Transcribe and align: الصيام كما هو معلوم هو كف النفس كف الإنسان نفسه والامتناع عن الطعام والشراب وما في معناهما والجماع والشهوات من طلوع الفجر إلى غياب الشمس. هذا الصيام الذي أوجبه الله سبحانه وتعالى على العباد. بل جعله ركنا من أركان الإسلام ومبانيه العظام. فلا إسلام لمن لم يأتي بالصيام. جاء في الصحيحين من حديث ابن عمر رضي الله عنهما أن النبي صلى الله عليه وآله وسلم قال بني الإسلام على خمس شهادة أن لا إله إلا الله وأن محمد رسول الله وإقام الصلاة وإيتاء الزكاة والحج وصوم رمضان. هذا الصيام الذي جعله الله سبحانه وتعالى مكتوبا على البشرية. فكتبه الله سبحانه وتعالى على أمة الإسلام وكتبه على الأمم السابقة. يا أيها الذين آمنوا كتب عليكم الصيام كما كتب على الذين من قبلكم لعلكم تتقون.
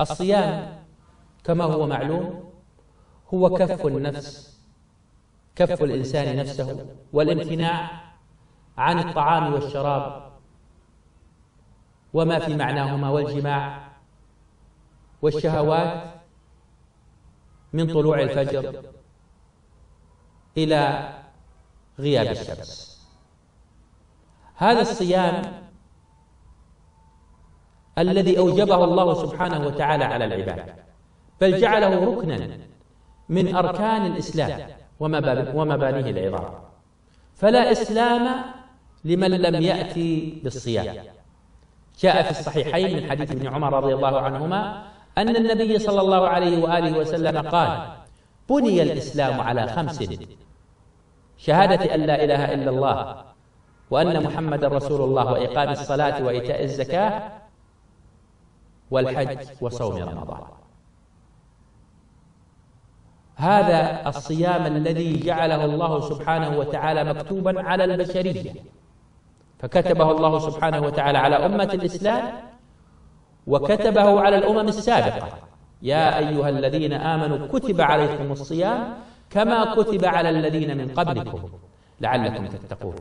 الصيام 0.00 0.84
كما 1.44 1.64
هو 1.64 1.86
معلوم 1.86 2.52
هو 3.34 3.50
كف 3.50 3.86
النفس 3.86 4.58
كف 5.56 5.82
الإنسان 5.82 6.36
نفسه 6.36 6.86
والامتناع 7.12 7.90
عن 8.78 8.98
الطعام 8.98 9.52
والشراب 9.52 10.32
وما 12.12 12.38
في 12.38 12.56
معناهما 12.56 13.10
والجماع 13.10 13.88
والشهوات 15.22 16.14
من 17.72 17.86
طلوع 17.86 18.20
الفجر 18.20 18.82
إلى 20.56 21.12
غياب 21.98 22.26
الشمس. 22.26 22.98
هذا 24.54 24.80
الصيام 24.80 25.67
الذي 27.98 28.38
أوجبه 28.38 28.84
الله 28.84 29.14
سبحانه 29.14 29.66
وتعالى 29.66 30.04
على 30.04 30.24
العباد. 30.24 30.64
بل 31.40 31.60
جعله 31.60 32.04
ركنا 32.04 32.48
من 33.28 33.56
أركان 33.56 34.06
الإسلام 34.06 34.60
ومبانيه 35.54 36.10
العظام. 36.10 36.50
فلا 37.34 37.72
إسلام 37.72 38.28
لمن 39.04 39.30
لم 39.30 39.62
يأتي 39.62 40.40
بالصيام. 40.44 40.96
جاء 42.00 42.22
في 42.22 42.30
الصحيحين 42.30 42.96
من 42.96 43.10
حديث 43.10 43.30
ابن 43.32 43.46
عمر 43.46 43.84
رضي 43.84 43.94
الله 43.94 44.20
عنهما 44.20 44.84
أن 45.18 45.36
النبي 45.36 45.78
صلى 45.78 46.00
الله 46.00 46.28
عليه 46.28 46.62
وآله 46.62 46.98
وسلم 46.98 47.48
قال 47.48 47.86
بني 48.50 48.82
الإسلام 48.82 49.40
على 49.40 49.66
خمس 49.66 50.04
شهادة 51.36 51.94
أن 51.94 52.00
لا 52.00 52.24
إله 52.24 52.54
إلا 52.54 52.70
الله 52.70 53.24
وأن 53.90 54.22
محمد 54.22 54.64
رسول 54.64 55.00
الله 55.00 55.32
وإقام 55.32 55.68
الصلاة 55.68 56.24
وإيتاء 56.24 56.64
الزكاة 56.64 57.32
والحج 58.90 59.46
وصوم 59.60 59.96
رمضان. 59.96 60.40
هذا 63.36 64.08
الصيام 64.08 64.66
الذي 64.66 65.20
جعله 65.20 65.64
الله 65.64 66.00
سبحانه 66.00 66.58
وتعالى 66.58 67.04
مكتوبا 67.04 67.62
على 67.62 67.84
البشرية. 67.84 68.54
فكتبه 69.58 70.10
الله 70.10 70.38
سبحانه 70.38 70.80
وتعالى 70.80 71.18
على 71.18 71.36
أمة 71.36 71.70
الإسلام 71.74 72.32
وكتبه 73.46 74.20
على 74.20 74.38
الأمم 74.38 74.68
السابقة. 74.68 75.28
يا 75.82 76.18
أيها 76.18 76.48
الذين 76.48 76.92
آمنوا 76.92 77.46
كتب 77.48 77.80
عليكم 77.80 78.32
الصيام 78.32 78.94
كما 79.30 79.74
كتب 79.74 80.04
على 80.04 80.30
الذين 80.30 80.76
من 80.78 80.88
قبلكم 80.94 81.48
لعلكم 82.00 82.46
تتقون. 82.46 82.94